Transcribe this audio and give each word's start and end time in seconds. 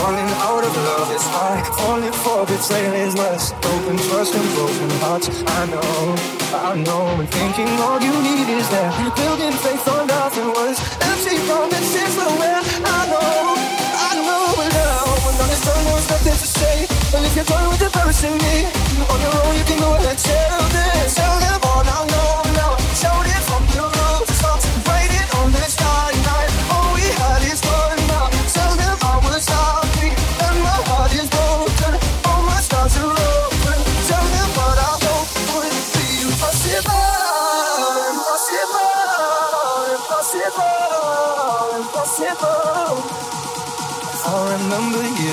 falling 0.00 0.32
out 0.48 0.64
of 0.64 0.74
love 0.88 1.10
is 1.12 1.26
hard. 1.34 1.60
Falling 1.78 2.16
for 2.24 2.40
betrayal 2.48 2.94
is 3.04 3.14
lust. 3.16 3.54
Open 3.72 3.96
trust 4.08 4.32
and 4.34 4.48
broken 4.56 4.90
hearts. 5.04 5.28
I 5.58 5.62
know, 5.72 5.92
I 6.68 6.72
know. 6.86 7.04
And 7.20 7.28
thinking 7.28 7.70
all 7.84 8.00
you 8.00 8.14
need 8.28 8.48
is 8.58 8.66
that. 8.72 8.90
Building 9.20 9.56
faith 9.64 9.86
on 9.94 10.06
nothing 10.06 10.48
was 10.56 10.76
empty 11.10 11.36
promises. 11.46 12.12
But 12.16 12.32
well, 12.40 12.62
I 12.96 13.00
know, 13.12 13.30
I 14.08 14.12
know 14.26 14.46
now. 14.80 15.04
When 15.24 15.34
all 15.42 15.48
this 15.52 15.62
time 15.68 15.84
was 15.92 16.06
nothing 16.12 16.38
to 16.42 16.48
say. 16.58 16.76
And 17.14 17.22
if 17.28 17.36
you're 17.36 17.50
done 17.52 17.66
with 17.68 17.82
embarrassing 17.88 18.36
me, 18.44 18.56
on 19.12 19.18
your 19.24 19.36
own 19.44 19.52
you 19.58 19.64
can 19.68 19.78
go 19.84 19.90
ahead 20.00 20.16
and 20.16 20.20
tell 20.28 20.64
them, 20.76 20.96
tell 21.18 21.36
them 21.44 21.60
all. 21.70 21.84
I 21.84 22.00
know 22.12 22.32
now. 22.56 22.72
Shout 23.00 23.26
it 23.34 23.42
from 23.48 23.64
your 23.76 23.99